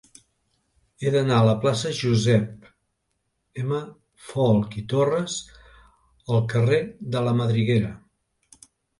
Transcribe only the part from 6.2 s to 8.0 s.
al carrer de la Madriguera.